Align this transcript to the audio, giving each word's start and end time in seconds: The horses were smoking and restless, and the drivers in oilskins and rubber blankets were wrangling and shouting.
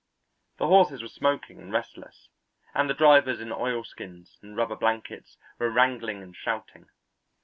The 0.57 0.65
horses 0.65 1.03
were 1.03 1.09
smoking 1.09 1.59
and 1.59 1.71
restless, 1.71 2.29
and 2.73 2.89
the 2.89 2.95
drivers 2.95 3.39
in 3.39 3.51
oilskins 3.51 4.39
and 4.41 4.57
rubber 4.57 4.75
blankets 4.75 5.37
were 5.59 5.69
wrangling 5.69 6.23
and 6.23 6.35
shouting. 6.35 6.89